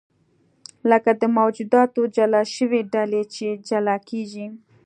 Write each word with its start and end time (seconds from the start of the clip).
لکه 0.89 1.11
د 1.21 1.23
موجوداتو 1.37 2.01
جلا 2.15 2.41
شوې 2.55 2.81
ډلې 2.93 3.23
چې 3.35 3.47
جلا 3.67 3.95
کېږي. 4.09 4.47